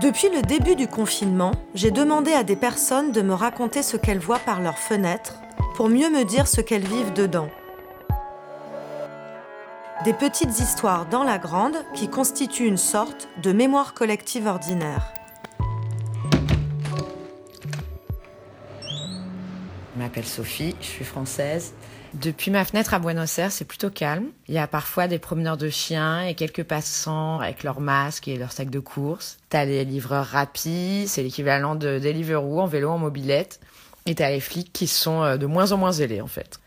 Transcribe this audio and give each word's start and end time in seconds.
Depuis 0.00 0.28
le 0.28 0.42
début 0.42 0.76
du 0.76 0.88
confinement, 0.88 1.52
j'ai 1.74 1.90
demandé 1.90 2.34
à 2.34 2.44
des 2.44 2.54
personnes 2.54 3.12
de 3.12 3.22
me 3.22 3.32
raconter 3.32 3.82
ce 3.82 3.96
qu'elles 3.96 4.18
voient 4.18 4.38
par 4.38 4.60
leurs 4.60 4.78
fenêtres 4.78 5.40
pour 5.74 5.88
mieux 5.88 6.10
me 6.10 6.24
dire 6.24 6.46
ce 6.46 6.60
qu'elles 6.60 6.86
vivent 6.86 7.14
dedans. 7.14 7.48
Des 10.04 10.12
petites 10.12 10.60
histoires 10.60 11.06
dans 11.06 11.24
la 11.24 11.38
grande 11.38 11.78
qui 11.94 12.10
constituent 12.10 12.66
une 12.66 12.76
sorte 12.76 13.26
de 13.42 13.52
mémoire 13.52 13.94
collective 13.94 14.46
ordinaire. 14.46 15.14
Je 19.96 20.02
m'appelle 20.02 20.26
Sophie, 20.26 20.74
je 20.82 20.86
suis 20.86 21.04
française. 21.06 21.72
Depuis 22.12 22.50
ma 22.50 22.66
fenêtre 22.66 22.92
à 22.92 22.98
Buenos 22.98 23.38
Aires, 23.38 23.50
c'est 23.50 23.64
plutôt 23.64 23.88
calme. 23.88 24.26
Il 24.46 24.52
y 24.52 24.58
a 24.58 24.66
parfois 24.66 25.08
des 25.08 25.18
promeneurs 25.18 25.56
de 25.56 25.70
chiens 25.70 26.20
et 26.20 26.34
quelques 26.34 26.64
passants 26.64 27.40
avec 27.40 27.62
leurs 27.62 27.80
masques 27.80 28.28
et 28.28 28.36
leurs 28.36 28.52
sacs 28.52 28.68
de 28.68 28.78
course. 28.78 29.38
T'as 29.48 29.64
les 29.64 29.86
livreurs 29.86 30.26
rapides, 30.26 31.08
c'est 31.08 31.22
l'équivalent 31.22 31.76
de 31.76 31.98
Deliveroo 31.98 32.60
en 32.60 32.66
vélo 32.66 32.90
en 32.90 32.98
mobilette. 32.98 33.58
Et 34.04 34.14
t'as 34.14 34.28
les 34.28 34.40
flics 34.40 34.70
qui 34.70 34.86
sont 34.86 35.22
euh, 35.22 35.38
de 35.38 35.46
moins 35.46 35.72
en 35.72 35.78
moins 35.78 35.92
zélés 35.92 36.20
en 36.20 36.26
fait. 36.26 36.60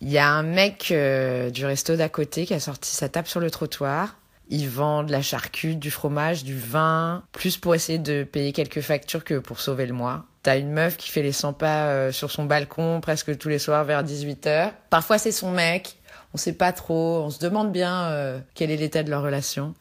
Il 0.00 0.10
y 0.10 0.18
a 0.18 0.28
un 0.28 0.42
mec 0.42 0.88
euh, 0.90 1.50
du 1.50 1.64
resto 1.64 1.94
d'à 1.94 2.08
côté 2.08 2.46
qui 2.46 2.54
a 2.54 2.58
sorti 2.58 2.90
sa 2.90 3.08
table 3.08 3.28
sur 3.28 3.38
le 3.38 3.52
trottoir. 3.52 4.16
Il 4.48 4.68
vend 4.68 5.04
de 5.04 5.12
la 5.12 5.22
charcuterie, 5.22 5.76
du 5.76 5.92
fromage, 5.92 6.42
du 6.42 6.58
vin, 6.58 7.22
plus 7.30 7.58
pour 7.58 7.76
essayer 7.76 8.00
de 8.00 8.24
payer 8.24 8.52
quelques 8.52 8.80
factures 8.80 9.22
que 9.22 9.38
pour 9.38 9.60
sauver 9.60 9.86
le 9.86 9.94
mois. 9.94 10.26
T'as 10.42 10.58
une 10.58 10.72
meuf 10.72 10.96
qui 10.96 11.08
fait 11.08 11.22
les 11.22 11.32
100 11.32 11.52
pas 11.52 11.86
euh, 11.86 12.12
sur 12.12 12.30
son 12.30 12.44
balcon 12.44 13.00
presque 13.00 13.36
tous 13.38 13.48
les 13.48 13.60
soirs 13.60 13.84
vers 13.84 14.02
18h. 14.02 14.72
Parfois 14.90 15.18
c'est 15.18 15.30
son 15.30 15.52
mec, 15.52 15.96
on 16.34 16.36
sait 16.36 16.54
pas 16.54 16.72
trop, 16.72 17.22
on 17.22 17.30
se 17.30 17.38
demande 17.38 17.70
bien 17.70 18.06
euh, 18.06 18.40
quel 18.54 18.70
est 18.70 18.76
l'état 18.76 19.04
de 19.04 19.10
leur 19.10 19.22
relation. 19.22 19.74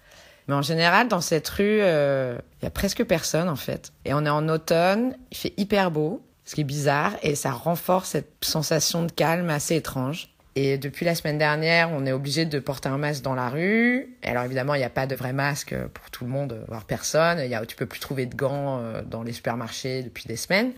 Mais 0.48 0.54
en 0.54 0.62
général, 0.62 1.08
dans 1.08 1.22
cette 1.22 1.48
rue, 1.50 1.78
il 1.78 1.84
euh, 1.84 2.38
y 2.62 2.66
a 2.66 2.70
presque 2.70 3.04
personne 3.06 3.50
en 3.50 3.56
fait. 3.56 3.92
Et 4.06 4.14
on 4.14 4.26
est 4.26 4.30
en 4.30 4.48
automne, 4.50 5.16
il 5.32 5.38
fait 5.38 5.54
hyper 5.58 5.90
beau, 5.90 6.22
ce 6.46 6.56
qui 6.56 6.62
est 6.62 6.66
bizarre, 6.66 7.14
et 7.24 7.36
ça 7.36 7.52
renforce 7.52 8.10
cette 8.10 8.32
sensation 8.42 9.04
de 9.04 9.12
calme 9.12 9.50
assez 9.50 9.76
étrange. 9.76 10.30
Et 10.56 10.78
depuis 10.78 11.06
la 11.06 11.16
semaine 11.16 11.38
dernière, 11.38 11.92
on 11.92 12.06
est 12.06 12.12
obligé 12.12 12.46
de 12.46 12.60
porter 12.60 12.90
un 12.90 12.98
masque 12.98 13.24
dans 13.24 13.36
la 13.36 13.50
rue. 13.50 14.18
Alors 14.22 14.44
évidemment, 14.44 14.76
il 14.76 14.80
n'y 14.80 14.84
a 14.84 14.90
pas 14.90 15.08
de 15.08 15.16
vrai 15.16 15.32
masque 15.32 15.74
pour 15.94 16.12
tout 16.12 16.26
le 16.26 16.30
monde, 16.30 16.66
voire 16.68 16.84
personne. 16.84 17.40
Il 17.40 17.50
y 17.50 17.56
a, 17.56 17.66
tu 17.66 17.78
peux 17.78 17.86
plus 17.86 18.02
trouver 18.02 18.26
de 18.26 18.36
gants 18.36 18.80
euh, 18.80 19.02
dans 19.02 19.24
les 19.24 19.32
supermarchés 19.32 20.04
depuis 20.04 20.26
des 20.26 20.36
semaines. 20.36 20.74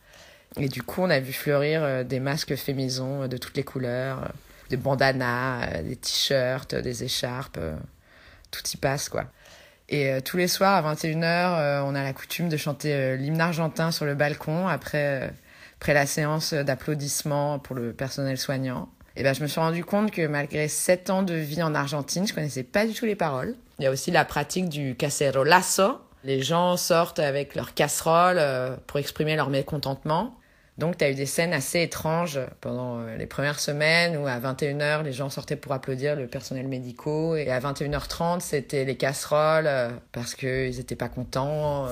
Et 0.58 0.68
du 0.68 0.84
coup, 0.84 1.02
on 1.02 1.10
a 1.10 1.20
vu 1.20 1.34
fleurir 1.34 1.82
euh, 1.84 2.04
des 2.04 2.20
masques 2.20 2.56
faits 2.56 2.76
maison 2.76 3.28
de 3.28 3.38
toutes 3.38 3.58
les 3.58 3.64
couleurs, 3.64 4.20
euh, 4.20 4.28
des 4.70 4.78
bandanas, 4.78 5.82
des 5.82 5.96
t-shirts, 5.96 6.76
des 6.76 7.04
écharpes, 7.04 7.60
tout 8.52 8.62
y 8.72 8.78
passe 8.78 9.10
quoi. 9.10 9.26
Et 9.90 10.22
tous 10.24 10.38
les 10.38 10.48
soirs 10.48 10.86
à 10.86 10.94
21h, 10.94 11.84
on 11.84 11.94
a 11.94 12.04
la 12.04 12.14
coutume 12.14 12.48
de 12.48 12.58
chanter 12.58 13.18
l'hymne 13.18 13.42
argentin 13.42 13.92
sur 13.92 14.06
le 14.06 14.16
balcon 14.16 14.68
après, 14.68 15.32
après 15.80 15.94
la 15.94 16.06
séance 16.06 16.54
d'applaudissements 16.54 17.60
pour 17.60 17.76
le 17.76 17.92
personnel 17.92 18.38
soignant. 18.38 18.90
Et 19.16 19.24
ben, 19.24 19.34
je 19.34 19.42
me 19.42 19.48
suis 19.48 19.60
rendu 19.60 19.86
compte 19.86 20.12
que 20.12 20.26
malgré 20.26 20.68
sept 20.68 21.10
ans 21.10 21.22
de 21.22 21.36
vie 21.36 21.62
en 21.62 21.76
Argentine, 21.76 22.28
je 22.28 22.34
connaissais 22.34 22.64
pas 22.64 22.86
du 22.86 22.94
tout 22.94 23.06
les 23.06 23.16
paroles. 23.16 23.56
Il 23.80 23.84
y 23.84 23.88
a 23.88 23.92
aussi 23.92 24.12
la 24.12 24.26
pratique 24.26 24.70
du 24.70 24.96
cacerolazo. 24.96 26.00
Les 26.24 26.42
gens 26.42 26.78
sortent 26.78 27.20
avec 27.20 27.54
leur 27.54 27.74
casserole 27.74 28.38
euh, 28.40 28.76
pour 28.88 28.98
exprimer 28.98 29.36
leur 29.36 29.50
mécontentement. 29.50 30.36
Donc, 30.80 30.98
tu 30.98 31.04
as 31.04 31.12
eu 31.12 31.16
des 31.16 31.28
scènes 31.28 31.54
assez 31.54 31.84
étranges 31.84 32.40
pendant 32.60 33.00
euh, 33.00 33.16
les 33.16 33.28
premières 33.28 33.60
semaines 33.60 34.18
où 34.18 34.26
à 34.26 34.40
21h, 34.40 35.04
les 35.04 35.14
gens 35.14 35.30
sortaient 35.30 35.56
pour 35.56 35.74
applaudir 35.74 36.16
le 36.16 36.26
personnel 36.26 36.68
médical 36.68 37.38
et 37.38 37.52
à 37.52 37.60
21h30, 37.60 38.40
c'était 38.40 38.84
les 38.84 38.98
casseroles 38.98 39.68
euh, 39.68 39.90
parce 40.12 40.34
qu'ils 40.34 40.76
n'étaient 40.78 40.96
pas 40.96 41.10
contents. 41.10 41.88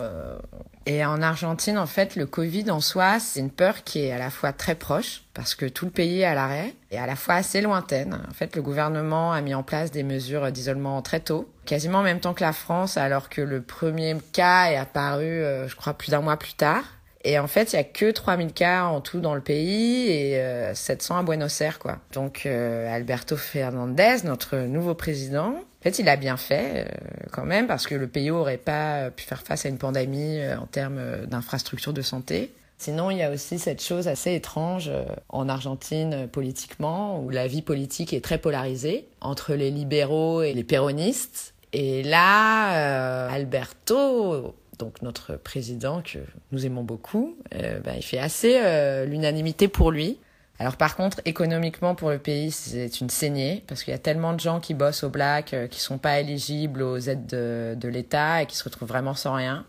Euh. 0.87 0.91
Et 0.91 1.05
en 1.05 1.21
Argentine, 1.21 1.77
en 1.77 1.85
fait, 1.85 2.15
le 2.15 2.25
Covid 2.25 2.71
en 2.71 2.79
soi, 2.79 3.19
c'est 3.19 3.39
une 3.39 3.51
peur 3.51 3.83
qui 3.83 3.99
est 3.99 4.11
à 4.11 4.17
la 4.17 4.29
fois 4.29 4.53
très 4.53 4.75
proche 4.75 5.23
parce 5.33 5.55
que 5.55 5.65
tout 5.65 5.85
le 5.85 5.91
pays 5.91 6.21
est 6.21 6.25
à 6.25 6.33
l'arrêt 6.33 6.73
et 6.91 6.97
à 6.97 7.05
la 7.05 7.15
fois 7.15 7.35
assez 7.35 7.61
lointaine. 7.61 8.19
En 8.29 8.33
fait, 8.33 8.55
le 8.55 8.61
gouvernement 8.61 9.31
a 9.31 9.41
mis 9.41 9.53
en 9.53 9.63
place 9.63 9.91
des 9.91 10.03
mesures 10.03 10.51
d'isolement 10.51 11.01
très 11.01 11.19
tôt, 11.19 11.49
quasiment 11.65 11.99
en 11.99 12.03
même 12.03 12.19
temps 12.19 12.33
que 12.33 12.43
la 12.43 12.53
France, 12.53 12.97
alors 12.97 13.29
que 13.29 13.41
le 13.41 13.61
premier 13.61 14.17
cas 14.33 14.71
est 14.71 14.77
apparu, 14.77 15.43
je 15.67 15.75
crois, 15.75 15.93
plus 15.93 16.11
d'un 16.11 16.21
mois 16.21 16.37
plus 16.37 16.53
tard. 16.53 16.83
Et 17.23 17.37
en 17.37 17.47
fait, 17.47 17.73
il 17.73 17.75
y 17.75 17.79
a 17.79 17.83
que 17.83 18.09
3000 18.09 18.53
cas 18.53 18.85
en 18.85 19.01
tout 19.01 19.19
dans 19.19 19.35
le 19.35 19.41
pays 19.41 20.09
et 20.09 20.41
700 20.73 21.15
euh, 21.15 21.19
à 21.19 21.23
Buenos 21.23 21.61
Aires, 21.61 21.79
quoi. 21.79 21.99
Donc, 22.13 22.43
euh, 22.45 22.93
Alberto 22.93 23.37
Fernandez, 23.37 24.17
notre 24.23 24.57
nouveau 24.57 24.95
président, 24.95 25.49
en 25.49 25.83
fait, 25.83 25.99
il 25.99 26.09
a 26.09 26.15
bien 26.15 26.37
fait 26.37 26.87
euh, 26.87 27.27
quand 27.31 27.45
même 27.45 27.67
parce 27.67 27.85
que 27.85 27.95
le 27.95 28.07
pays 28.07 28.31
aurait 28.31 28.57
pas 28.57 29.11
pu 29.11 29.23
faire 29.23 29.41
face 29.41 29.65
à 29.65 29.69
une 29.69 29.77
pandémie 29.77 30.39
en 30.59 30.65
termes 30.65 31.25
d'infrastructures 31.27 31.93
de 31.93 32.01
santé. 32.01 32.51
Sinon, 32.77 33.11
il 33.11 33.17
y 33.17 33.23
a 33.23 33.29
aussi 33.29 33.59
cette 33.59 33.83
chose 33.83 34.07
assez 34.07 34.33
étrange 34.33 34.89
en 35.29 35.47
Argentine 35.47 36.27
politiquement, 36.27 37.21
où 37.21 37.29
la 37.29 37.45
vie 37.45 37.61
politique 37.61 38.11
est 38.11 38.23
très 38.23 38.39
polarisée 38.39 39.05
entre 39.21 39.53
les 39.53 39.69
libéraux 39.69 40.41
et 40.41 40.53
les 40.53 40.63
péronistes. 40.63 41.53
Et 41.73 42.01
là, 42.01 43.27
Alberto 43.27 44.55
donc 44.79 45.01
notre 45.01 45.35
président 45.35 46.01
que 46.01 46.19
nous 46.51 46.65
aimons 46.65 46.83
beaucoup, 46.83 47.37
euh, 47.55 47.79
bah, 47.81 47.91
il 47.95 48.01
fait 48.01 48.19
assez 48.19 48.57
euh, 48.57 49.05
l'unanimité 49.05 49.67
pour 49.67 49.91
lui. 49.91 50.17
Alors 50.59 50.77
par 50.77 50.95
contre, 50.95 51.21
économiquement 51.25 51.95
pour 51.95 52.09
le 52.09 52.19
pays, 52.19 52.51
c'est 52.51 53.01
une 53.01 53.09
saignée 53.09 53.63
parce 53.67 53.83
qu'il 53.83 53.91
y 53.91 53.95
a 53.95 53.99
tellement 53.99 54.33
de 54.33 54.39
gens 54.39 54.59
qui 54.59 54.73
bossent 54.73 55.03
au 55.03 55.09
black, 55.09 55.53
euh, 55.53 55.67
qui 55.67 55.79
sont 55.79 55.97
pas 55.97 56.19
éligibles 56.19 56.83
aux 56.83 56.97
aides 56.97 57.25
de, 57.25 57.75
de 57.75 57.87
l'État 57.87 58.43
et 58.43 58.45
qui 58.45 58.55
se 58.55 58.63
retrouvent 58.63 58.89
vraiment 58.89 59.15
sans 59.15 59.33
rien. 59.33 59.65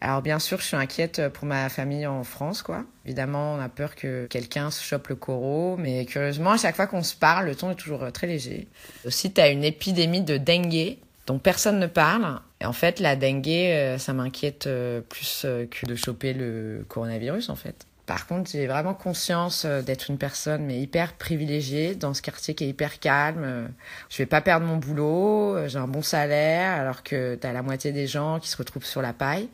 Alors 0.00 0.22
bien 0.22 0.38
sûr, 0.38 0.58
je 0.60 0.64
suis 0.64 0.76
inquiète 0.76 1.28
pour 1.28 1.44
ma 1.44 1.68
famille 1.68 2.06
en 2.06 2.24
France, 2.24 2.62
quoi. 2.62 2.84
Évidemment, 3.04 3.54
on 3.54 3.60
a 3.60 3.68
peur 3.68 3.94
que 3.94 4.26
quelqu'un 4.26 4.70
se 4.70 4.82
chope 4.82 5.08
le 5.08 5.14
coraux, 5.14 5.76
mais 5.76 6.06
curieusement, 6.06 6.52
à 6.52 6.56
chaque 6.56 6.74
fois 6.74 6.86
qu'on 6.86 7.02
se 7.02 7.14
parle, 7.14 7.46
le 7.46 7.54
ton 7.54 7.72
est 7.72 7.74
toujours 7.74 8.10
très 8.10 8.26
léger. 8.26 8.68
Aussi, 9.04 9.30
tu 9.30 9.42
as 9.42 9.50
une 9.50 9.62
épidémie 9.62 10.22
de 10.22 10.38
dengue 10.38 10.96
dont 11.30 11.38
personne 11.38 11.78
ne 11.78 11.86
parle. 11.86 12.40
Et 12.60 12.66
en 12.66 12.72
fait, 12.72 12.98
la 12.98 13.14
dengue, 13.14 13.46
euh, 13.48 13.98
ça 13.98 14.12
m'inquiète 14.12 14.66
euh, 14.66 15.00
plus 15.00 15.42
euh, 15.44 15.64
que 15.66 15.86
de 15.86 15.94
choper 15.94 16.32
le 16.32 16.84
coronavirus, 16.88 17.50
en 17.50 17.54
fait. 17.54 17.86
Par 18.04 18.26
contre, 18.26 18.50
j'ai 18.50 18.66
vraiment 18.66 18.94
conscience 18.94 19.64
d'être 19.64 20.10
une 20.10 20.18
personne 20.18 20.64
mais 20.64 20.80
hyper 20.80 21.12
privilégiée 21.12 21.94
dans 21.94 22.12
ce 22.14 22.20
quartier 22.20 22.56
qui 22.56 22.64
est 22.64 22.68
hyper 22.68 22.98
calme. 22.98 23.70
Je 24.08 24.18
vais 24.18 24.26
pas 24.26 24.40
perdre 24.40 24.66
mon 24.66 24.78
boulot, 24.78 25.68
j'ai 25.68 25.78
un 25.78 25.86
bon 25.86 26.02
salaire 26.02 26.72
alors 26.72 27.04
que 27.04 27.36
tu 27.36 27.46
as 27.46 27.52
la 27.52 27.62
moitié 27.62 27.92
des 27.92 28.08
gens 28.08 28.40
qui 28.40 28.48
se 28.48 28.56
retrouvent 28.56 28.84
sur 28.84 29.00
la 29.00 29.12
paille. 29.12 29.48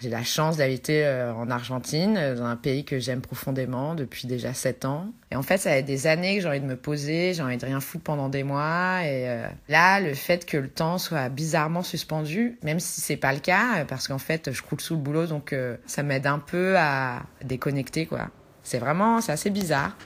J'ai 0.00 0.08
la 0.08 0.24
chance 0.24 0.56
d'habiter 0.56 1.04
euh, 1.04 1.34
en 1.34 1.50
Argentine, 1.50 2.16
euh, 2.16 2.34
dans 2.34 2.46
un 2.46 2.56
pays 2.56 2.84
que 2.84 2.98
j'aime 2.98 3.20
profondément 3.20 3.94
depuis 3.94 4.26
déjà 4.26 4.54
sept 4.54 4.86
ans. 4.86 5.12
Et 5.30 5.36
en 5.36 5.42
fait, 5.42 5.58
ça 5.58 5.70
fait 5.70 5.82
des 5.82 6.06
années 6.06 6.36
que 6.36 6.42
j'ai 6.42 6.48
envie 6.48 6.60
de 6.60 6.66
me 6.66 6.76
poser, 6.76 7.34
j'ai 7.34 7.42
envie 7.42 7.58
de 7.58 7.66
rien 7.66 7.80
foutre 7.80 8.04
pendant 8.04 8.30
des 8.30 8.42
mois. 8.42 9.00
Et 9.02 9.28
euh, 9.28 9.46
là, 9.68 10.00
le 10.00 10.14
fait 10.14 10.46
que 10.46 10.56
le 10.56 10.68
temps 10.68 10.96
soit 10.96 11.28
bizarrement 11.28 11.82
suspendu, 11.82 12.58
même 12.62 12.80
si 12.80 13.02
c'est 13.02 13.18
pas 13.18 13.34
le 13.34 13.40
cas, 13.40 13.84
parce 13.86 14.08
qu'en 14.08 14.18
fait, 14.18 14.50
je 14.50 14.62
croule 14.62 14.80
sous 14.80 14.94
le 14.94 15.00
boulot, 15.00 15.26
donc 15.26 15.54
ça 15.86 16.02
m'aide 16.02 16.26
un 16.26 16.38
peu 16.38 16.76
à 16.78 17.22
déconnecter, 17.44 18.06
quoi. 18.06 18.28
C'est 18.62 18.78
vraiment, 18.78 19.20
c'est 19.20 19.32
assez 19.32 19.50
bizarre. 19.50 19.96